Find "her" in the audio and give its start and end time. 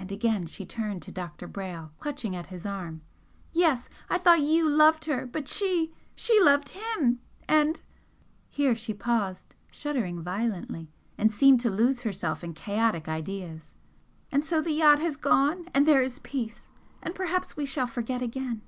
5.04-5.26